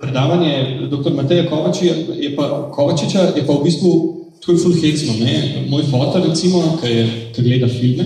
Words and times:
predavanje 0.00 0.88
dr. 0.90 1.12
Mateja 1.14 1.48
Kovačiča 1.50 1.94
je 2.14 2.36
pa, 2.36 2.70
Kovačiča 2.74 3.32
je 3.36 3.46
pa 3.46 3.52
v 3.52 3.64
bistvu 3.64 4.18
tako 4.40 4.52
je 4.52 4.62
ful 4.62 4.74
hecno, 4.80 5.12
ne? 5.24 5.64
Moj 5.68 5.82
fotor, 5.90 6.22
recimo, 6.28 6.78
ki, 6.80 6.88
je, 6.88 7.04
ki 7.34 7.42
gleda 7.42 7.68
filme 7.68 8.04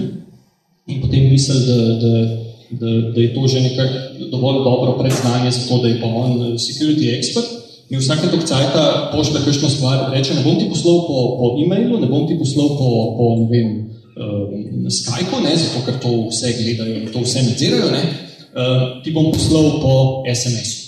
in 0.90 0.98
potem 1.00 1.28
misli, 1.30 1.54
da, 1.66 1.76
da, 2.02 2.12
da, 2.80 2.90
da 3.14 3.20
je 3.20 3.34
to 3.34 3.46
že 3.46 3.60
nekako 3.60 4.26
dovolj 4.32 4.64
dobro 4.64 4.96
predznanje 4.98 5.50
za 5.50 5.68
to, 5.68 5.78
da 5.82 5.88
je 5.88 6.00
pa 6.00 6.06
on 6.06 6.58
security 6.58 7.12
expert, 7.14 7.46
mi 7.90 8.00
vsake 8.00 8.32
tok 8.32 8.42
cajta 8.48 9.12
pošle 9.12 9.44
kakšno 9.44 9.68
stvar, 9.68 10.10
reče, 10.10 10.34
ne 10.34 10.42
bom 10.42 10.58
ti 10.58 10.66
poslal 10.68 11.06
po, 11.06 11.16
po 11.38 11.54
e-mailu, 11.62 12.00
ne 12.00 12.10
bom 12.10 12.26
ti 12.26 12.34
poslal 12.38 12.74
po, 12.78 12.88
po 13.16 13.26
ne 13.38 13.46
vem, 13.52 13.68
uh, 14.18 14.90
Skype-u, 14.90 15.42
ne, 15.44 15.54
zato 15.56 15.84
ker 15.86 16.00
to 16.02 16.10
vse 16.26 16.56
gledajo 16.58 17.12
to 17.12 17.22
vse 17.22 17.46
nadzirajo, 17.46 17.90
ne, 17.94 18.02
uh, 18.02 18.86
ti 19.04 19.14
bom 19.14 19.30
poslal 19.30 19.78
po 19.84 20.24
SMS-u. 20.26 20.81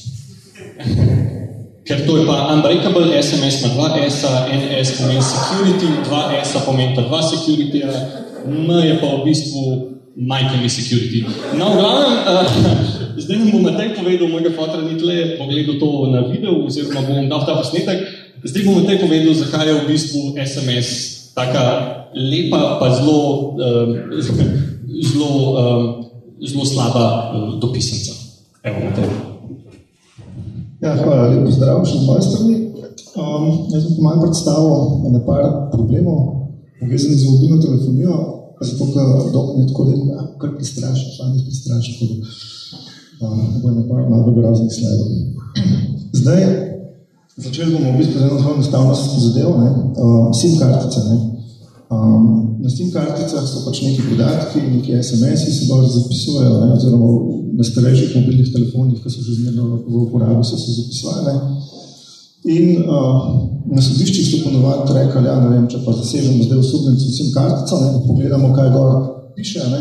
Ker 1.84 2.00
to 2.07 2.16
je 2.16 2.25
pa 2.25 2.48
unbreakable, 2.57 3.12
SMS 3.12 3.61
ima 3.61 3.75
dva 3.76 3.93
S-a, 4.08 4.49
en 4.49 4.62
S 4.72 4.96
pomeni 4.96 5.21
security, 5.21 5.86
dva 6.08 6.32
S-a 6.40 6.64
pomeni 6.64 6.96
dva 6.96 7.21
security, 7.22 7.85
M 8.44 8.68
je 8.68 8.94
pa 9.00 9.08
v 9.21 9.21
bistvu 9.25 9.61
majkeni 10.16 10.68
security. 10.71 11.26
No, 11.58 11.75
v 11.75 11.76
glavnem, 11.82 12.14
uh, 12.25 12.46
zdaj 13.18 13.36
nam 13.36 13.50
bo 13.50 13.58
Matej 13.66 13.99
povedal, 13.99 14.29
mojega 14.30 14.52
fotra 14.54 14.80
ni 14.80 14.94
tle, 14.96 15.36
pogledal 15.36 15.76
to 15.76 15.89
na 16.14 16.21
video, 16.30 16.63
oziroma 16.64 17.02
bom 17.02 17.29
dal 17.29 17.43
ta 17.43 17.58
posnetek, 17.58 17.99
zdaj 18.46 18.63
bom 18.63 18.80
Matej 18.80 19.02
povedal, 19.02 19.35
zakaj 19.35 19.66
je 19.68 19.75
v 19.75 19.85
bistvu 19.91 20.21
SMS 20.38 20.88
taka 21.35 21.64
lepa, 22.14 22.79
pa 22.79 22.86
zelo, 22.94 23.21
uh, 23.58 23.93
zelo, 25.11 25.30
uh, 25.52 25.85
zelo 26.41 26.64
slaba 26.64 27.35
uh, 27.35 27.50
dopisenca. 27.58 28.14
Evo, 28.63 28.88
Matej. 28.88 29.33
Ja, 30.84 30.93
hvala, 31.00 31.30
lepo 31.32 31.48
zdrav 31.48 31.79
še 31.88 31.96
z 31.96 32.05
moje 32.05 32.22
strani. 32.27 32.55
Um, 33.16 33.44
jaz 33.72 33.86
bom 33.88 34.05
malo 34.05 34.27
predstavil 34.27 35.12
na 35.14 35.20
par 35.24 35.44
problemov, 35.72 36.18
povezanih 36.76 37.22
z 37.22 37.28
mobilno 37.30 37.56
telefonijo, 37.62 38.16
zato, 38.60 38.88
ker 38.92 39.30
doma 39.32 39.62
je 39.62 39.68
tako 39.70 39.86
rekel, 39.88 40.10
ja, 40.12 40.24
kar 40.42 40.50
prestraši, 40.58 41.06
fani 41.16 41.41
prestraši, 41.46 41.94
tako 41.94 42.10
da 42.10 43.30
um, 43.30 43.46
bo 43.62 43.72
na 43.72 43.84
par 43.88 44.02
malo 44.10 44.34
groznih 44.36 44.74
slajdov. 44.76 45.08
Zdaj, 46.20 46.44
začeli 47.46 47.72
bomo 47.72 47.94
v 47.94 48.02
bistvu 48.02 48.20
z 48.20 48.26
eno 48.28 48.42
zelo 48.42 48.54
enostavno 48.58 48.98
zadevo, 49.24 49.54
ne, 49.62 49.70
um, 50.04 50.34
SIM 50.36 50.58
kartica, 50.60 51.06
ne. 51.08 51.16
Um, 51.88 52.28
na 52.60 52.69
SIM 52.69 52.92
karticah 52.92 53.48
so 53.48 53.64
pač 53.64 53.80
neki 53.86 54.04
podatki, 54.10 54.66
neki 54.69 55.00
SMS-i 55.00 55.48
se 55.48 55.70
dobro 55.70 55.88
zapisujejo, 55.88 56.60
ne, 56.60 56.76
oziroma 56.76 57.08
na 57.56 57.64
starejših 57.64 58.16
mobilnih 58.16 58.52
telefonih, 58.52 58.98
ki 59.02 59.10
so 59.10 59.22
že 59.22 59.38
zmerno 59.38 59.83
v 59.86 59.94
uporabi, 60.06 60.44
so 60.44 60.58
se 60.58 60.72
zapisovali. 60.72 61.34
In 62.44 62.84
uh, 62.84 63.20
na 63.72 63.80
sodiščih 63.80 64.24
so 64.28 64.38
ponovadi 64.44 64.92
rekli, 64.92 65.24
ja, 65.24 65.36
ne 65.41 65.48
vem, 65.48 65.69
če 65.70 65.80
pa 65.84 65.94
zasežemo 65.97 66.44
zdaj 66.44 66.60
osebnico 66.60 67.08
SIM 67.08 67.30
kartico, 67.32 67.78
ne, 67.80 68.00
pogledamo, 68.05 68.50
kaj 68.56 68.72
gor 68.75 68.91
piše, 69.36 69.62
ne, 69.72 69.80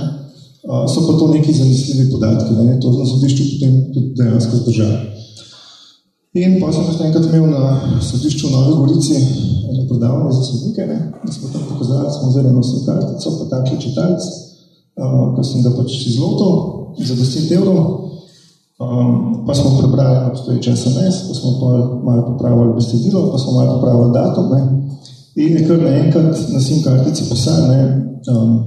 uh, 0.69 0.85
so 0.88 1.03
pa 1.03 1.17
to 1.19 1.27
neki 1.33 1.55
zanesljivi 1.57 2.07
podatki, 2.13 2.55
ne, 2.55 2.77
to 2.79 2.94
na 2.95 3.07
sodišču 3.09 3.49
potem 3.49 3.73
tudi 3.95 4.13
dejansko 4.21 4.61
zdržali. 4.61 5.01
In 6.39 6.55
pa 6.61 6.71
sem 6.73 6.88
enkrat 7.05 7.27
imel 7.27 7.51
na 7.51 7.99
sodišču 8.01 8.47
v 8.47 8.53
Novi 8.55 8.77
Gorici 8.79 9.19
eno 9.19 9.83
predavanje 9.89 10.31
za 10.38 10.45
sodnike, 10.47 10.88
ne, 10.88 10.99
da 11.25 11.33
smo 11.35 11.51
tam 11.51 11.67
pokazali, 11.67 12.13
smo 12.16 12.31
vzeli 12.31 12.53
eno 12.53 12.63
SIM 12.63 12.88
kartico, 12.88 13.35
pa 13.41 13.49
takle 13.57 13.81
čitalc, 13.81 14.23
uh, 14.23 15.19
ko 15.35 15.44
sem 15.44 15.67
ga 15.67 15.75
pač 15.75 15.99
izlotil, 16.13 16.82
za 16.97 17.16
10 17.16 17.52
evrov. 17.58 18.03
Um, 18.80 19.45
pa 19.47 19.53
smo 19.53 19.77
prebrali 19.80 20.30
obstoječ 20.31 20.66
SMS, 20.66 21.16
pa 21.27 21.33
smo 21.33 21.50
pa 21.59 21.67
malo 22.03 22.22
popravili 22.25 22.73
besedilo, 22.73 23.31
pa 23.31 23.38
smo 23.38 23.52
malo 23.52 23.73
popravili 23.73 24.13
datum. 24.13 24.45
Ne? 24.52 24.61
In 25.35 25.58
je 25.58 25.67
kar 25.67 25.80
naenkrat 25.81 26.38
na 26.53 26.59
SIM 26.59 26.83
kartici 26.83 27.30
pisali, 27.30 27.67
ne, 27.67 27.81
um, 28.33 28.63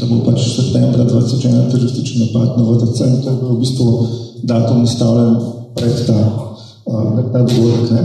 da 0.00 0.06
bo 0.06 0.20
pač 0.24 0.46
septembra 0.56 1.04
2021 1.04 1.70
teroristični 1.70 2.26
napad 2.26 2.58
na 2.58 2.62
VTC 2.62 3.00
in 3.00 3.22
to 3.22 3.30
je 3.30 3.36
bil 3.36 3.54
v 3.54 3.58
bistvu 3.60 4.06
datum 4.42 4.80
nastavljen 4.80 5.36
pred 5.74 6.06
ta, 6.06 6.18
uh, 6.86 7.32
ta 7.32 7.42
dogodek. 7.42 7.90
Ne? 7.90 8.02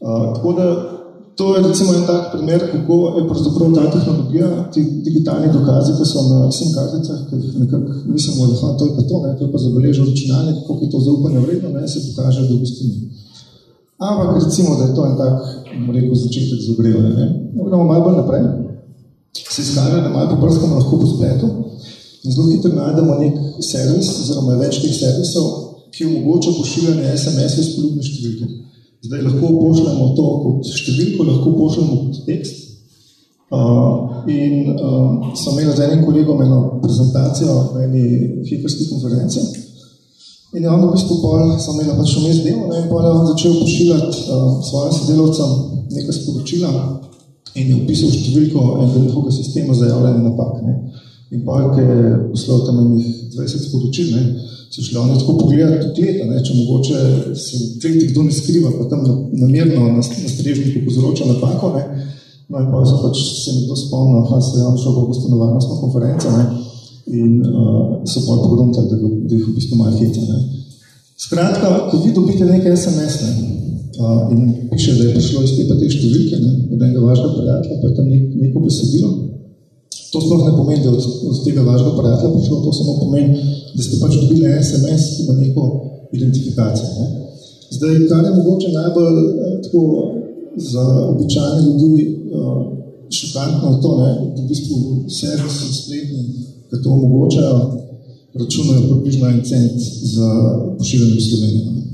Uh, 0.00 0.34
tako 0.34 0.52
da 0.52 0.97
To 1.38 1.54
je 1.54 1.62
recimo 1.62 1.94
en 1.94 2.02
tak 2.06 2.32
primer, 2.34 2.60
kako 2.72 2.94
je 3.18 3.28
pravzaprav 3.30 3.68
ta 3.74 3.90
tehnologija, 3.90 4.48
ti 4.72 4.80
digitalni 5.06 5.52
dokazi, 5.52 5.92
ki 5.98 6.04
so 6.10 6.22
na 6.30 6.38
SIM 6.52 6.72
karticah, 6.74 7.20
ki 7.28 7.36
jih 7.42 7.60
nekako 7.62 7.92
mislimo, 8.14 8.46
da 8.46 8.72
to 8.78 8.86
je 8.86 8.92
pa 8.96 9.02
to, 9.08 9.16
ne, 9.24 9.30
to 9.38 9.44
je 9.44 9.52
pa 9.52 9.58
zabeležil 9.58 10.04
računalnik, 10.10 10.56
kako 10.66 10.80
je 10.84 10.90
to 10.90 11.00
zaupanje 11.00 11.38
vredno, 11.44 11.68
ne, 11.70 11.88
se 11.88 12.02
pokaže, 12.06 12.42
da 12.48 12.54
v 12.54 12.58
bistvu 12.64 12.88
ni. 12.88 12.98
Ampak 13.98 14.44
recimo, 14.44 14.76
da 14.78 14.84
je 14.84 14.94
to 14.94 15.06
en 15.06 15.16
tak, 15.22 15.38
rekel, 15.94 16.14
začetek 16.24 16.60
zogrevanja. 16.68 17.14
Ne. 17.20 17.26
No, 17.54 17.64
gremo 17.64 17.84
malo 17.84 18.04
bolj 18.04 18.16
naprej. 18.16 18.42
Se 19.54 19.62
izkaže, 19.62 20.02
da 20.02 20.08
malo 20.08 20.34
poprskamo 20.34 20.74
lahko 20.74 20.98
po 20.98 21.06
spletu 21.06 21.48
in 22.24 22.32
zelo 22.32 22.50
hitro 22.50 22.72
najdemo 22.74 23.14
nek 23.14 23.34
servis, 23.62 24.08
oziroma 24.20 24.58
več 24.58 24.82
teh 24.82 24.94
servisov, 24.94 25.44
ki 25.94 26.06
omogoča 26.06 26.50
pošiljanje 26.58 27.14
SMS-ov 27.14 27.62
iz 27.62 27.70
poljubne 27.76 28.02
številke. 28.02 28.67
Zdaj 29.02 29.22
lahko 29.22 29.52
pošljemo 29.60 30.08
to 30.16 30.26
kot 30.42 30.72
številko, 30.74 31.26
lahko 31.28 31.52
pošljemo 31.58 31.98
kot 32.02 32.24
tekst. 32.26 32.64
Uh, 33.48 34.26
in 34.28 34.74
uh, 34.74 35.30
sem 35.38 35.54
imel 35.56 35.72
z 35.72 35.86
enim 35.86 36.02
kolegom 36.04 36.42
eno 36.44 36.58
prezentacijo 36.82 37.54
v 37.72 37.84
eni 37.86 38.02
hiperski 38.44 38.90
konferenci. 38.90 39.40
In 40.52 40.66
je 40.66 40.68
on 40.68 40.82
v 40.84 40.90
bistvu 40.92 41.16
pol, 41.22 41.54
sem 41.56 41.78
imel 41.80 41.96
pač 41.96 42.12
vmes 42.18 42.42
delo, 42.44 42.66
ne, 42.68 42.82
in 42.82 42.90
pol 42.90 43.06
je 43.06 43.12
on 43.14 43.26
začel 43.30 43.56
pošiljati 43.62 44.24
uh, 44.26 44.50
svojim 44.68 44.94
sodelovcem 44.98 45.54
nekaj 45.94 46.18
sporočila 46.18 46.72
in 47.56 47.70
je 47.70 47.76
upisal 47.78 48.12
številko 48.12 48.64
enega 48.82 49.04
njihovega 49.06 49.32
sistema 49.32 49.74
za 49.74 49.88
javljanje 49.88 50.24
napak. 50.26 50.60
Ne. 50.66 50.74
In 51.28 51.42
pol, 51.44 51.72
ki 51.76 51.82
je 51.84 52.04
poslal 52.32 52.62
tam 52.64 52.78
enih 52.80 53.08
20 53.36 53.66
sporočil, 53.68 54.14
ne, 54.16 54.22
so 54.72 54.80
šli 54.80 54.96
oni 54.96 55.18
tako 55.18 55.34
pogledati 55.42 55.90
tudi 55.90 56.06
leta, 56.06 56.24
ne, 56.24 56.40
če 56.44 56.54
mogoče 56.56 57.00
se 57.36 57.58
tretji 57.82 58.08
kdo 58.14 58.24
ne 58.24 58.32
skriva, 58.32 58.72
pa 58.78 58.86
tam 58.88 59.04
namerno 59.36 59.90
na, 59.90 60.00
na 60.00 60.30
strežniku 60.32 60.86
povzroča 60.86 61.28
napako, 61.28 61.74
ne, 61.76 61.84
no 62.48 62.62
in 62.62 62.70
pa 62.72 62.80
so 62.88 63.02
pač 63.02 63.20
se 63.42 63.58
nekdo 63.58 63.76
spomnil, 63.76 64.24
da 64.30 64.40
se 64.40 64.56
je 64.56 64.64
on 64.70 64.80
šel 64.80 64.96
v 64.96 65.04
bistvu 65.10 65.34
na 65.34 65.42
varnostno 65.42 65.78
konferenco, 65.82 66.32
ne, 66.32 66.48
in 67.20 67.38
uh, 67.44 68.00
so 68.08 68.24
pa 68.24 68.40
pogruntali, 68.40 68.88
da, 68.88 68.96
da 69.28 69.36
jih 69.36 69.44
v 69.50 69.56
bistvu 69.60 69.82
malo 69.82 69.96
hita, 70.00 70.24
ne. 70.32 70.42
Skratka, 71.18 71.90
ko 71.90 72.00
vi 72.06 72.16
dobite 72.16 72.48
nekaj 72.48 72.72
SMS, 72.72 73.20
ne, 73.26 73.52
uh, 74.00 74.32
in 74.32 74.70
piše, 74.72 74.96
da 74.96 75.10
je 75.10 75.16
prišlo 75.20 75.44
iz 75.44 75.56
te 75.60 75.68
pa 75.68 75.76
te 75.76 75.92
številke, 75.92 76.40
ne, 76.40 76.56
od 76.72 76.80
enega 76.80 77.04
vašega 77.04 77.34
prijatelja, 77.36 77.80
pa 77.82 77.92
je 77.92 77.96
tam 78.00 78.12
nek, 78.16 78.28
neko 78.46 78.64
besedilo, 78.64 79.16
To 80.12 80.20
sploh 80.20 80.44
ne 80.44 80.52
pomeni, 80.56 80.82
da 80.84 80.90
od, 80.90 81.44
tega 81.44 81.62
vašega 81.62 81.90
prijatelja 81.98 82.30
prišlo, 82.34 82.60
to 82.64 82.72
samo 82.72 82.92
pomeni, 83.00 83.40
da 83.74 83.82
ste 83.82 84.00
pač 84.00 84.14
dobili 84.20 84.52
SMS, 84.68 85.02
ki 85.16 85.22
ima 85.22 85.34
neko 85.40 85.64
identifikacijo. 86.12 86.88
Ne? 86.98 87.06
Zdaj, 87.70 87.98
kar 88.08 88.24
je 88.24 88.30
mogoče 88.36 88.68
najbolj 88.72 89.18
eh, 89.18 89.58
tako 89.64 89.82
za 90.56 90.84
običajne 91.12 91.60
ljudi 91.66 92.02
eh, 92.08 92.62
šokantno 93.10 93.74
to, 93.82 93.90
ne? 94.00 94.10
da 94.36 94.42
v 94.42 94.48
bistvu 94.48 94.76
servisi 95.20 95.72
spletni, 95.82 96.22
ki 96.70 96.82
to 96.82 96.90
omogočajo, 96.90 97.58
računajo 98.40 98.88
približno 98.88 99.28
en 99.28 99.44
cent 99.44 99.80
za 100.14 100.28
pošiljanje 100.78 101.20
v 101.20 101.26
Slovenijo. 101.28 101.87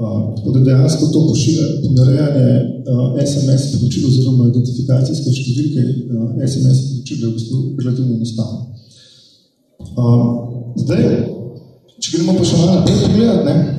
Uh, 0.00 0.36
tako 0.36 0.52
da 0.52 0.60
dejansko 0.64 1.06
to 1.12 1.26
pošilja 1.28 1.64
ponarejanje 1.82 2.48
uh, 2.92 3.20
SMS 3.30 3.62
poročil 3.72 4.06
oziroma 4.08 4.46
identifikacijske 4.48 5.32
številke 5.34 5.82
uh, 5.84 6.30
SMS 6.46 6.78
poročil 6.86 7.18
je 7.18 7.28
v 7.28 7.32
bistvu 7.34 7.58
relativno 7.82 8.16
enostavno. 8.16 8.62
Uh, 10.00 10.24
zdaj, 10.80 11.04
če 12.00 12.14
gremo 12.14 12.38
pa 12.38 12.48
še 12.48 12.62
malo 12.62 12.78
naprej 12.78 12.96
pogledati, 13.02 13.44
ne, 13.44 13.76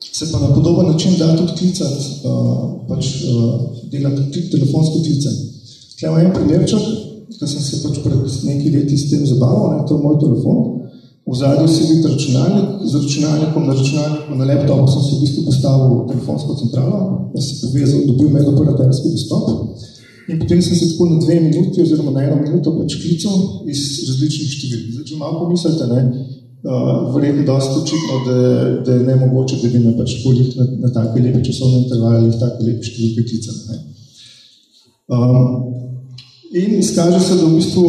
se 0.00 0.30
pa 0.32 0.40
na 0.40 0.48
podoben 0.54 0.88
način 0.94 1.20
da 1.20 1.28
tudi 1.36 1.58
klicati, 1.60 2.08
uh, 2.24 2.64
pač 2.88 3.12
uh, 3.28 3.52
delati 3.92 4.48
telefonske 4.56 5.04
klice. 5.04 5.34
Tukaj 5.92 6.08
imam 6.08 6.24
en 6.24 6.34
primerček, 6.38 6.88
ki 7.36 7.50
sem 7.52 7.68
se 7.68 7.82
pač 7.84 8.00
pred 8.00 8.40
nekaj 8.48 8.78
leti 8.78 8.96
s 8.96 9.10
tem 9.12 9.28
zabaval, 9.28 9.74
ne, 9.76 9.84
to 9.84 10.00
je 10.00 10.08
moj 10.08 10.16
telefon. 10.24 10.64
V 11.30 11.34
zadnji 11.38 11.68
sedi 11.68 12.02
računalnik, 12.02 12.68
z 12.90 12.92
računalnikom 13.02 13.66
na 13.66 13.74
računalniku 13.74 14.34
na 14.34 14.44
laptopu 14.50 14.86
sem 14.92 15.02
se 15.02 15.10
v 15.16 15.20
bistvu 15.22 15.44
postavil 15.46 15.92
telefonsko 16.10 16.56
centralo, 16.62 17.30
da 17.34 17.40
se 17.40 17.54
povezal, 17.62 18.00
dobil 18.06 18.28
medoperaterski 18.34 19.12
dostop. 19.14 19.46
In 20.30 20.38
potem 20.38 20.62
sem 20.62 20.74
se 20.76 20.88
tako 20.90 21.06
na 21.06 21.20
dve 21.22 21.40
minuti 21.40 21.82
oziroma 21.82 22.10
na 22.10 22.22
eno 22.26 22.36
minuto 22.42 22.74
pač 22.78 22.98
klical 23.02 23.36
iz 23.70 23.80
različnih 24.08 24.50
številk. 24.56 24.90
Zdaj, 24.94 25.06
če 25.06 25.20
malo 25.22 25.44
pomislite, 25.44 25.86
ne, 25.90 26.00
uh, 26.66 27.14
verjetno 27.14 27.46
dosti 27.46 27.78
očitno, 27.82 28.18
da, 28.26 28.36
da 28.86 28.96
je 28.98 29.06
nemogoče, 29.08 29.60
da 29.62 29.70
bi 29.72 29.84
me 29.86 29.96
pač 29.98 30.16
tako 30.18 30.34
na, 30.34 30.66
na 30.86 30.92
take 30.94 31.22
lepe 31.24 31.44
časovne 31.46 31.84
intervale 31.84 32.24
ali 32.24 32.38
take 32.42 32.66
lepe 32.66 32.90
številke 32.90 33.26
klicali. 33.30 33.78
Um, 35.10 35.46
in 36.58 36.78
izkaže 36.78 37.22
se, 37.22 37.38
da 37.38 37.46
v 37.46 37.58
bistvu 37.58 37.86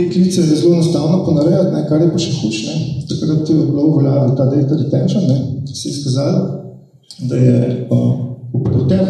te 0.00 0.12
klice 0.12 0.40
je 0.40 0.56
zelo 0.56 0.74
enostavno 0.74 1.24
ponarejati, 1.24 1.74
ne, 1.74 1.86
kar 1.88 2.02
je 2.02 2.10
pa 2.12 2.18
še. 2.18 2.32
Ne. 2.66 2.74
Takrat 3.08 3.50
je 3.50 3.54
bilo 3.54 3.86
uveljavljeno 3.86 4.36
ta 4.36 4.44
data 4.44 4.76
retention, 4.76 5.24
ne, 5.28 5.38
se 5.74 5.88
je 5.88 5.94
skazalo, 5.94 6.40
da 7.28 7.36
je 7.36 7.86
uh, 7.90 8.12
operater 8.52 9.06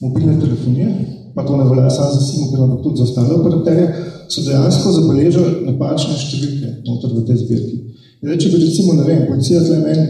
mobilne 0.00 0.40
telefonije, 0.40 0.88
pa 1.34 1.46
to 1.46 1.56
ne 1.56 1.64
velja 1.64 1.90
samo 1.90 2.10
za 2.12 2.20
SIM 2.20 2.60
ampak 2.62 2.82
tudi 2.82 2.96
za 2.96 3.02
ostale 3.02 3.34
operaterje, 3.34 3.94
so 4.28 4.42
dejansko 4.42 4.92
zabeležili 4.92 5.52
napačne 5.68 6.16
številke 6.16 6.74
noter 6.86 7.14
v 7.14 7.24
tej 7.28 7.40
zbirki. 7.44 7.78
Zdaj, 8.22 8.38
če 8.38 8.50
bi 8.52 8.60
recimo, 8.64 8.96
ne 8.98 9.06
vem, 9.06 9.24
policija 9.28 9.62
tle 9.64 9.78
meni 9.82 10.06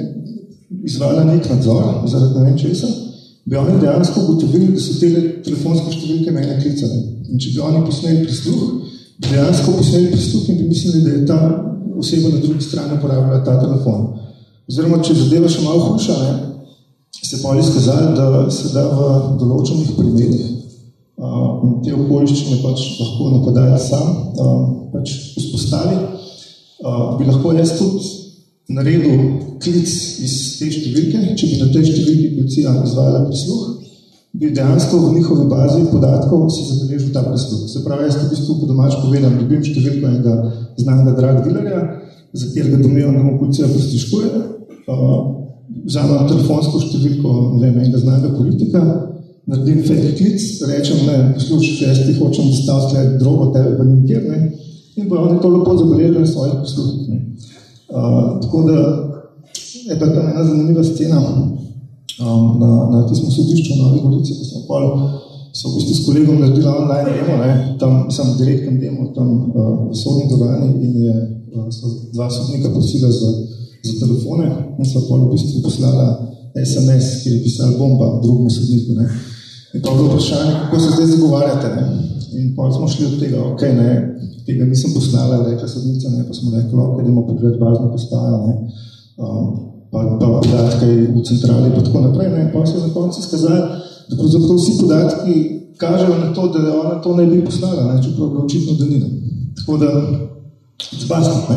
izvala 0.89 1.25
nek 1.25 1.47
nadzor 1.51 2.03
zaradi 2.11 2.39
ne 2.39 2.45
vem 2.49 2.59
česa, 2.59 2.89
bi 3.45 3.59
oni 3.59 3.81
dejansko 3.81 4.25
ugotovili, 4.25 4.73
da 4.75 4.81
so 4.81 4.99
te 5.01 5.11
telefonske 5.47 5.95
številke 5.95 6.35
mene 6.35 6.59
klicali. 6.63 6.99
In 7.33 7.41
če 7.43 7.55
bi 7.55 7.63
oni 7.65 7.85
posneli 7.87 8.25
prisluh, 8.27 8.92
dejansko 9.19 9.73
posneli 9.76 10.11
prisluh 10.12 10.49
in 10.49 10.56
bi 10.59 10.69
mislili, 10.69 11.03
da 11.05 11.11
je 11.11 11.26
ta 11.26 11.41
oseba 11.99 12.29
na 12.29 12.38
drugi 12.38 12.64
strani 12.64 12.99
uporabljala 12.99 13.44
ta 13.44 13.61
telefon. 13.61 14.06
Oziroma, 14.69 15.03
če 15.03 15.14
zadeva 15.14 15.50
še 15.50 15.62
malo 15.64 15.91
hujša, 15.91 16.17
ne, 16.23 16.32
se 17.23 17.43
pa 17.43 17.59
izkazali, 17.59 18.17
da 18.17 18.50
se 18.50 18.73
da 18.75 18.87
v 18.88 19.37
določenih 19.41 19.93
primerih 19.97 20.49
uh, 20.49 21.62
in 21.67 21.76
te 21.85 21.94
okoliščine 21.97 22.59
pač 22.64 22.82
lahko 23.00 23.31
napadalec 23.37 23.85
sam 23.85 24.09
uh, 24.12 24.59
pač 24.94 25.15
vzpostavi, 25.37 25.97
uh, 26.82 27.15
bi 27.19 27.29
lahko 27.29 27.55
jaz 27.56 27.76
tudi 27.79 28.11
naredil 28.73 29.23
klic 29.62 29.93
iz 30.25 30.35
te 30.58 30.70
številke, 30.73 31.23
če 31.37 31.50
bi 31.50 31.61
na 31.61 31.70
tej 31.75 31.88
številki 31.91 32.35
policija 32.38 32.75
izvajala 32.82 33.26
prisluh, 33.29 33.81
bi 34.32 34.50
dejansko 34.50 34.99
v 34.99 35.14
njihovi 35.14 35.49
bazi 35.49 35.82
podatkov 35.93 36.49
si 36.50 36.64
zabeležil 36.64 37.12
ta 37.12 37.23
prisluh. 37.23 37.69
Se 37.69 37.84
pravi, 37.84 38.08
jaz 38.08 38.17
v 38.17 38.31
bistvu 38.31 38.61
po 38.61 38.67
domač 38.70 38.96
povedam, 39.02 39.37
dobim 39.37 39.61
številko 39.61 40.08
enega 40.08 40.37
znanega 40.81 41.12
drag 41.19 41.43
dealerja, 41.44 41.82
za 42.32 42.49
katerega 42.49 42.81
domnevam, 42.81 43.19
da 43.19 43.23
mu 43.26 43.38
policija 43.43 43.69
prisluškuje, 43.69 44.31
uh, 44.88 45.17
vzamem 45.84 46.29
telefonsko 46.31 46.81
številko 46.81 47.34
ne 47.58 47.67
vem, 47.67 47.79
enega 47.84 48.00
znanega 48.00 48.32
politika, 48.38 48.82
naredim 49.52 49.82
fake 49.84 50.14
klic, 50.17 50.49
rečem, 50.70 51.05
ne, 51.11 51.19
poslušaj, 51.37 51.88
jaz 51.90 52.02
ti 52.06 52.17
hočem 52.17 52.49
dostaviti 52.49 53.19
drogo 53.20 53.50
tebe 53.52 53.76
pa 53.76 53.84
nikjer, 53.84 54.29
ne, 54.31 54.43
in 54.96 55.08
bojo 55.11 55.29
oni 55.29 55.40
to 55.43 55.50
lepo 55.52 55.76
zabeležili 55.76 56.25
svojih 56.29 56.61
posluhih. 56.64 57.08
Ne. 57.11 57.19
Uh, 57.93 58.38
tako 58.40 58.64
da 58.70 58.79
je 59.82 59.99
pa 59.99 60.06
tam 60.06 60.25
ena 60.31 60.44
zanimiva 60.46 60.84
scena 60.84 61.20
um, 62.20 62.59
na, 62.61 62.70
na 62.91 62.99
tistem 63.09 63.31
sodišču 63.31 63.76
Novi 63.79 64.00
Gorici, 64.05 64.37
ko 64.38 64.44
smo 64.44 64.61
pol, 64.69 64.88
so 65.53 65.69
v 65.69 65.79
bistvu 65.79 65.94
s 65.94 66.05
kolegom 66.06 66.41
naredili 66.41 66.69
online 66.69 67.12
demo, 67.17 67.37
ne, 67.41 67.53
tam 67.81 68.11
sem 68.11 68.35
direktnem 68.41 68.81
demo, 68.81 69.09
tam 69.17 69.29
uh, 69.53 69.73
v 69.91 69.97
sodni 69.97 70.29
dogajani 70.32 70.73
in 70.81 70.93
je 71.06 71.17
uh, 71.56 71.67
dva 72.12 72.31
sodnika 72.32 72.73
prosila 72.73 73.12
za, 73.12 73.31
za 73.85 73.94
telefone 74.00 74.49
in 74.79 74.85
so 74.85 75.05
pol 75.09 75.29
v 75.29 75.37
bistvu 75.37 75.61
poslala 75.64 76.32
SMS, 76.56 77.23
ki 77.23 77.29
je 77.31 77.43
pisala 77.44 77.76
bomba 77.81 78.20
drugemu 78.20 78.50
sodniku. 78.50 78.97
Ne. 78.97 79.08
In 79.73 79.81
pa 79.81 79.94
bilo 79.97 80.12
vprašanje, 80.12 80.53
kako 80.65 80.81
se 80.81 80.88
zdaj 80.97 81.06
zagovarjate. 81.06 81.69
Ne. 81.76 81.85
In 82.32 82.55
pa 82.56 82.73
smo 82.73 82.88
šli 82.88 83.06
od 83.06 83.20
tega, 83.20 83.44
ok, 83.44 83.62
ne, 83.62 83.91
tega 84.47 84.65
nisem 84.65 84.93
poslala, 84.94 85.44
rekla 85.49 85.69
sodnica, 85.69 86.08
ne, 86.08 86.25
pa 86.29 86.35
smo 86.35 86.50
rekli, 86.56 86.79
ok, 86.79 87.00
idemo 87.00 87.26
pogledati 87.26 87.61
bazno 87.61 87.93
postajo, 87.93 88.38
ne, 88.47 88.55
um, 89.17 89.72
pa, 89.93 89.99
pa 90.21 90.27
podatke 90.41 90.87
v 91.12 91.21
centrali 91.21 91.69
in 91.69 91.85
tako 91.85 92.00
naprej, 92.00 92.29
ne, 92.33 92.49
pa 92.53 92.65
so 92.67 92.81
na 92.81 92.89
koncu 92.94 93.23
skazali, 93.23 93.61
da 94.09 94.17
pravzaprav 94.17 94.56
vsi 94.56 94.73
podatki 94.81 95.35
kažejo 95.77 96.19
na 96.19 96.29
to, 96.35 96.49
da 96.49 96.81
ona 96.81 96.94
to 97.05 97.17
ne 97.17 97.27
bi 97.27 97.44
poslala, 97.44 97.93
ne, 97.93 98.03
čeprav 98.03 98.29
je 98.33 98.44
očitno, 98.44 98.73
da 98.79 98.85
ni. 98.85 98.99
Tako 99.56 99.77
da, 99.77 99.91
zbazno, 101.00 101.35
ne. 101.49 101.56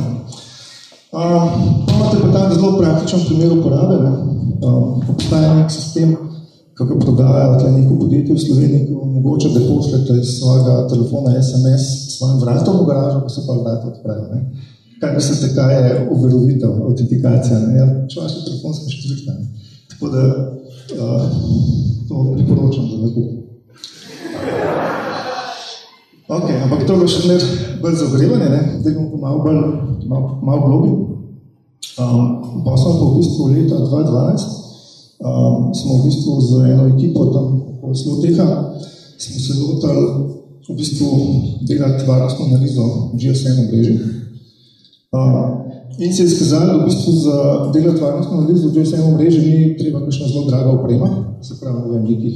Um, 1.15 1.49
imate 1.95 2.17
pa 2.21 2.39
tam 2.39 2.53
zelo 2.53 2.77
praktičen 2.77 3.19
primer 3.27 3.59
uporabe, 3.59 3.95
ne. 4.03 4.11
Um, 4.67 5.01
obstaja 5.09 5.53
nek 5.55 5.71
sistem, 5.71 6.15
kako 6.73 6.99
prodajajo 6.99 7.59
tle 7.59 7.71
neko 7.71 7.99
podjetje 7.99 8.35
v 8.35 8.39
Sloveniji, 8.39 8.85
ki 8.87 8.93
omogoča, 8.93 9.49
da 9.49 9.59
pošljete 9.67 10.19
iz 10.19 10.39
svojega 10.39 10.87
telefona 10.87 11.41
SMS 11.43 11.83
svojim 12.17 12.39
vratom 12.39 12.81
v 12.81 12.87
garažo, 12.89 13.21
pa 13.23 13.29
se 13.29 13.41
pa 13.47 13.53
vrata 13.53 13.87
odpravijo. 13.87 14.41
Ne. 14.95 15.01
Kaj 15.01 15.15
mislite, 15.15 15.55
kaj 15.55 15.73
je 15.75 16.07
uverovitev, 16.11 16.71
autentikacija? 16.87 17.59
Ne? 17.59 17.77
Ja, 17.77 17.87
če 18.07 18.21
vaša 18.21 18.43
telefonska 18.45 18.89
številka. 18.89 19.33
Tako 19.91 20.11
da 20.13 20.23
uh, 20.95 21.25
to 22.07 22.23
priporočam 22.35 22.87
za 22.89 22.97
nakup. 23.03 23.27
Ok, 26.25 26.47
ampak 26.63 26.87
to 26.87 26.95
bo 26.97 27.07
še 27.07 27.27
mer 27.29 27.43
bolj 27.83 27.99
zagrevanje, 28.01 28.47
ne? 28.49 28.61
zdaj 28.81 28.95
bomo 28.95 29.11
pa 29.11 29.17
malo 29.27 29.43
bolj, 29.45 29.59
malo, 30.09 30.29
malo 30.41 30.61
globi. 30.65 30.93
Um, 32.01 32.63
pa 32.65 32.73
smo 32.77 32.95
pa 32.97 33.05
v 33.11 33.17
bistvu 33.19 33.43
leta 33.53 33.77
2012 33.77 34.65
um, 35.21 35.71
smo 35.71 35.91
v 35.95 36.03
bistvu 36.09 36.31
z 36.41 36.51
eno 36.73 36.87
ekipo 36.91 37.31
tam 37.31 37.61
v 37.79 37.95
Sloteha 37.95 38.75
smo 39.15 39.37
se 39.39 39.53
lotali 39.61 40.05
v 40.65 40.75
bistvu 40.75 41.07
delati 41.61 42.03
varnostno 42.03 42.45
analizo 42.45 43.13
GSM 43.13 43.69
omrežij. 43.69 44.24
Uh, 45.11 45.65
in 45.97 46.13
se 46.13 46.23
je 46.23 46.25
izkazalo, 46.25 46.65
da 46.65 46.83
v 46.83 46.85
bistvu 46.85 47.11
za 47.13 47.35
delati 47.73 48.01
varnostno 48.01 48.37
analizo 48.37 48.69
GSM 48.69 49.03
omrežij 49.07 49.45
ni 49.45 49.77
treba 49.77 49.99
kakšna 50.05 50.27
zelo 50.27 50.45
draga 50.45 50.69
oprema, 50.69 51.09
se 51.41 51.59
pravi, 51.59 51.81
ne 51.81 51.91
vem, 51.91 52.03
nekih 52.03 52.35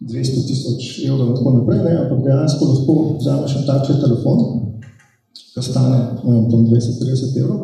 200 0.00 0.46
tisoč 0.46 1.04
evrov 1.06 1.28
in 1.28 1.34
tako 1.36 1.50
naprej, 1.50 1.78
ne, 1.84 1.92
ampak 2.02 2.24
dejansko 2.24 2.64
lahko 2.64 2.94
vzameš 3.20 3.56
en 3.56 3.66
takle 3.66 4.00
telefon, 4.04 4.38
ki 5.54 5.62
stane, 5.62 6.00
ne 6.24 6.32
vem, 6.34 6.50
tam 6.50 6.66
20-30 6.66 7.40
evrov. 7.42 7.60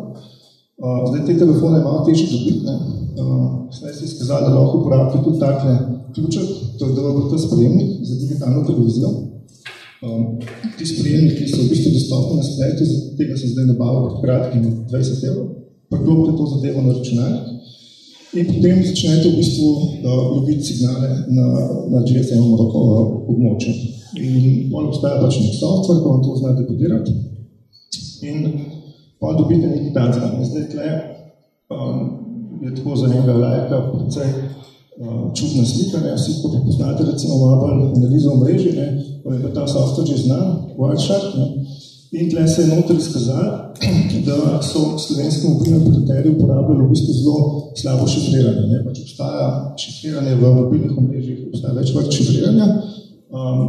Uh, 0.79 1.01
zdaj 1.09 1.25
te 1.27 1.37
telefone 1.43 1.77
je 1.77 1.83
malo 1.83 2.05
težje 2.07 2.27
dobiti, 2.31 2.65
ne. 2.65 2.75
Uh, 3.19 3.47
zdaj 3.79 3.93
se 3.93 4.03
je 4.03 4.07
izkazalo, 4.13 4.47
da 4.47 4.55
lahko 4.55 4.77
uporabite 4.77 5.23
tudi 5.23 5.39
takle 5.39 5.73
ključek, 6.15 6.47
to 6.79 6.85
je 6.85 6.93
DVB-T 6.95 7.37
sprejemnik 7.37 7.91
za 8.07 8.15
digitalno 8.15 8.63
televizijo. 8.65 9.09
Um, 9.99 10.39
ti 10.77 10.85
sprejemniki 10.87 11.43
so 11.51 11.59
v 11.59 11.69
bistvu 11.69 11.91
dostopni 11.91 12.37
na 12.39 12.43
spletu, 12.43 12.85
zato 12.87 13.17
tega 13.19 13.35
sem 13.35 13.49
zdaj 13.51 13.65
nabavil 13.67 14.05
pred 14.07 14.21
kratkim 14.23 14.63
20 14.87 15.27
evrov, 15.27 15.47
preklopite 15.91 16.37
to 16.37 16.45
zadevo 16.53 16.83
na 16.85 16.93
računalnik 16.95 17.47
in 18.39 18.45
potem 18.47 18.79
začnete 18.85 19.27
v 19.27 19.35
bistvu 19.41 19.67
uh, 19.67 20.23
loviti 20.37 20.63
signale 20.63 21.09
na, 21.35 21.47
na 21.91 21.99
GSM 22.07 22.47
območju. 23.27 23.73
In 24.23 24.69
bolj 24.71 24.87
obstaja 24.93 25.19
pač 25.19 25.35
nek 25.41 25.57
software, 25.57 25.99
ko 25.99 26.13
vam 26.13 26.23
to 26.23 26.37
zna 26.39 26.55
dekodirati 26.61 27.13
in 28.29 28.37
pa 29.19 29.35
dobite 29.35 29.67
nekaj 29.67 29.91
tacga. 29.97 30.31
Zdaj 30.47 30.65
tle 30.71 30.87
um, 31.75 31.99
je 32.63 32.71
tako 32.77 32.95
za 32.95 33.11
njega 33.11 33.35
lajka 33.35 33.83
precej 33.91 34.31
uh, 34.31 34.58
čudna 35.33 35.65
slika, 35.65 35.99
ne? 35.99 36.15
vsi, 36.15 36.41
ko 36.41 36.51
poznate 36.65 37.03
recimo 37.11 37.37
malo 37.37 37.91
analizo 37.95 38.31
omrežij, 38.31 38.73
ne? 38.75 38.87
pa 39.23 39.33
je 39.33 39.41
pa 39.43 39.49
ta 39.49 39.67
software 39.67 40.07
že 40.07 40.23
znan, 40.23 40.75
Wireshark, 40.77 41.37
ne? 41.37 41.65
in 42.11 42.29
tle 42.29 42.47
se 42.47 42.61
je 42.61 42.67
noter 42.67 42.97
izkazali, 42.97 43.51
da 44.27 44.61
so 44.61 44.97
slovenski 44.97 45.47
mobilni 45.47 45.77
operaterji 45.77 46.35
uporabljali 46.35 46.83
v 46.83 46.89
bistvu 46.89 47.13
zelo 47.13 47.71
slabo 47.75 48.07
šifriranje. 48.07 48.65
Ne? 48.67 48.83
Pač 48.85 48.99
obstaja 49.05 49.75
šifriranje 49.77 50.35
v 50.35 50.53
mobilnih 50.53 50.97
omrežjih, 50.97 51.39
obstaja 51.47 51.73
več 51.73 51.93
vrst 51.95 52.17
šifriranja, 52.17 52.67
um, 53.29 53.61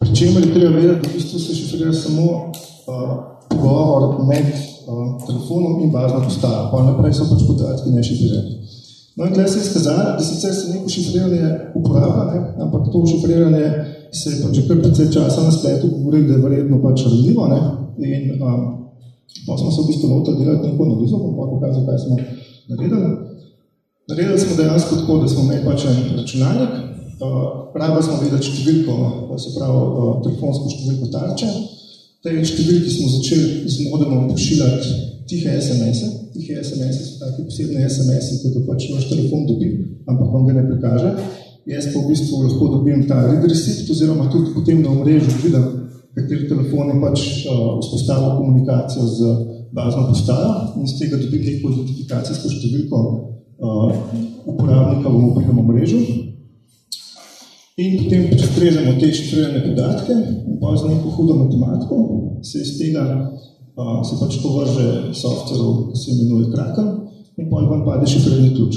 pri 0.00 0.16
čemer 0.16 0.46
je 0.46 0.54
treba 0.54 0.74
vedeti, 0.74 1.00
da 1.02 1.12
v 1.12 1.14
bistvu 1.14 1.38
se 1.38 1.54
šifrira 1.54 1.92
samo 1.92 2.26
uh, 2.32 3.14
pogovor 3.52 4.24
med 4.26 4.50
uh, 4.50 5.14
telefonom 5.26 5.84
in 5.84 5.92
bazno 5.94 6.24
postajo, 6.26 6.70
pa 6.72 6.82
naprej 6.88 7.14
so 7.20 7.28
pač 7.30 7.46
podatki 7.46 7.94
nešifrirani. 7.94 8.64
No 9.16 9.26
in 9.26 9.32
tle 9.32 9.48
se 9.48 9.58
je 9.58 9.62
izkazali, 9.62 10.16
da 10.18 10.24
sicer 10.24 10.54
se 10.54 10.72
neko 10.72 10.88
šifriranje 10.88 11.50
uporablja, 11.74 12.24
ne? 12.30 12.40
ampak 12.64 12.82
to 12.92 13.06
šifriranje 13.06 13.66
se 14.12 14.30
je 14.30 14.40
pač 14.42 14.58
kar 14.68 14.80
precej 14.82 15.12
časa 15.12 15.42
na 15.42 15.52
spletu 15.52 15.88
govorili, 15.88 16.26
da 16.28 16.34
je 16.34 16.44
verjetno 16.46 16.80
pač 16.82 17.04
razljivo. 17.04 17.46
Ne? 17.52 17.60
In 18.08 18.42
um, 18.42 18.64
pa 19.46 19.58
smo 19.58 19.70
se 19.70 19.82
v 19.82 19.86
bistvu 19.86 20.10
lotili 20.10 20.40
delati 20.40 20.66
neko 20.66 20.84
analizo, 20.84 21.22
bom 21.22 21.36
pa 21.38 21.46
pokazal, 21.52 21.86
kaj 21.86 21.98
smo 21.98 22.16
naredili. 22.68 23.12
Naredili 24.08 24.40
smo 24.40 24.56
dejansko 24.56 24.96
tako, 24.96 25.18
da 25.22 25.28
smo 25.28 25.42
imeli 25.44 25.64
pač 25.64 25.86
en 25.92 26.02
računalnik, 26.18 26.74
uh, 26.74 27.40
pravi 27.74 28.02
smo 28.02 28.20
videti 28.24 28.50
številko, 28.50 28.98
se 29.38 29.54
pravi 29.54 29.78
uh, 29.78 30.12
telefonsko 30.26 30.74
številko 30.74 31.10
tarče. 31.14 31.54
Tej 32.24 32.42
številki 32.50 32.90
smo 32.90 33.14
začeli 33.14 33.70
z 33.70 33.90
modemom 33.92 34.30
pošiljati 34.32 35.13
tihe 35.28 35.56
SMS-e. 35.60 36.08
Tihe 36.34 36.60
SMS-e 36.60 37.02
so 37.04 37.14
taki 37.22 37.46
posebne 37.46 37.86
SMS-e, 37.88 38.42
kot 38.42 38.66
pač 38.68 38.90
vaš 38.92 39.08
telefon 39.12 39.46
dobi, 39.48 39.70
ampak 40.06 40.28
vam 40.32 40.46
ga 40.48 40.58
ne 40.58 40.68
prikaže 40.68 41.14
jaz 41.66 41.88
pa 41.92 42.00
v 42.00 42.08
bistvu 42.12 42.42
lahko 42.44 42.68
dobim 42.68 43.06
ta 43.08 43.24
read 43.24 43.44
receipt, 43.48 43.90
oziroma 43.90 44.28
tudi 44.28 44.52
potem 44.52 44.82
na 44.82 44.90
omrežju 44.92 45.32
vidim, 45.42 45.64
kateri 46.14 46.48
telefon 46.48 46.92
je 46.92 46.96
pač 47.00 47.20
uh, 47.48 47.80
vzpostavil 47.80 48.36
komunikacijo 48.36 49.06
z 49.06 49.18
bazno 49.72 50.06
postajo 50.08 50.52
in 50.76 50.86
z 50.86 50.98
tega 50.98 51.16
dobim 51.16 51.40
neko 51.40 51.72
identifikacijsko 51.72 52.52
številko 52.52 53.00
uh, 53.00 53.96
uporabnika 54.44 55.08
v 55.08 55.22
mobilnem 55.24 55.58
omrežju. 55.64 56.02
In 57.74 57.96
potem 58.04 58.28
prestrežemo 58.30 58.92
te 59.00 59.08
šifrirane 59.10 59.64
podatke 59.64 60.14
in 60.14 60.60
pa 60.60 60.76
z 60.78 60.92
neko 60.92 61.16
hudo 61.16 61.40
matematiko 61.40 61.96
se 62.44 62.60
iz 62.60 62.76
tega 62.78 63.02
se 63.76 64.14
pač 64.20 64.38
povrže 64.42 65.14
softveru, 65.14 65.90
ki 65.90 65.98
se 65.98 66.10
imenuje 66.14 66.52
Kraken 66.52 66.88
in 67.36 67.50
pa 67.50 67.64
vam 67.66 67.82
pade 67.84 68.06
šifrirani 68.06 68.54
ključ. 68.54 68.76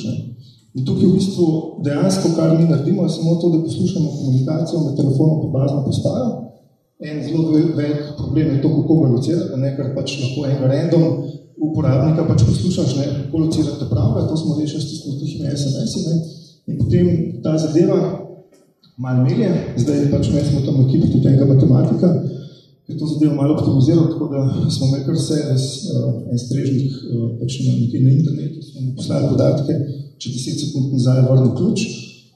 In 0.78 0.86
tukaj 0.86 1.06
v 1.06 1.14
bistvu 1.18 1.46
dejansko, 1.86 2.34
kar 2.38 2.58
mi 2.58 2.66
naredimo, 2.70 3.06
je 3.06 3.14
samo 3.14 3.36
to, 3.42 3.50
da 3.54 3.64
poslušamo 3.64 4.10
komunikacijo 4.18 4.84
med 4.86 4.98
telefonom 4.98 5.42
po 5.42 5.48
bazno 5.54 5.84
postajo. 5.86 6.28
En 7.00 7.22
zelo 7.24 7.52
velik 7.78 8.04
problem 8.18 8.48
je 8.56 8.62
to, 8.62 8.70
kako 8.76 9.00
ga 9.02 9.10
locirate, 9.14 9.58
ne, 9.58 9.74
ker 9.78 9.94
pač 9.96 10.18
lahko 10.22 10.46
en 10.50 10.64
random 10.72 11.04
uporabnika 11.62 12.26
pač 12.30 12.46
poslušaš, 12.50 12.96
ne, 12.98 13.06
kako 13.24 13.44
locirate 13.46 13.90
prave, 13.90 14.26
to 14.30 14.38
smo 14.38 14.58
rešili 14.60 14.82
s 14.82 14.90
tistimi 14.92 15.20
tihimi 15.20 15.54
SMS-i, 15.54 16.02
ne, 16.08 16.16
in 16.68 16.80
potem 16.82 17.08
ta 17.44 17.58
zadeva 17.58 18.00
malo 18.98 19.26
melje, 19.26 19.50
zdaj 19.78 20.08
pač 20.14 20.30
mi 20.34 20.42
smo 20.42 20.66
tam 20.66 20.82
ekipi 20.86 21.12
tudi 21.14 21.30
enega 21.30 21.46
matematika, 21.54 22.10
je 22.88 22.98
to 22.98 23.06
zadevo 23.06 23.36
malo 23.36 23.54
optimiziral, 23.58 24.06
tako 24.12 24.26
da 24.34 24.72
smo 24.72 24.88
imeli 24.88 25.06
kar 25.06 25.16
vse 25.16 25.38
uh, 25.44 26.32
en 26.32 26.40
strežnik 26.40 26.92
uh, 26.92 27.30
pač 27.40 27.60
na, 27.66 27.72
nekaj 27.82 28.02
na 28.06 28.12
internetu, 28.18 28.62
smo 28.64 28.82
mu 28.82 28.92
poslali 28.96 29.32
podatke, 29.34 29.74
če 30.18 30.30
10 30.30 30.62
sekund 30.64 30.94
nazaj 30.96 31.24
vrnil 31.28 31.56
ključ, 31.58 31.80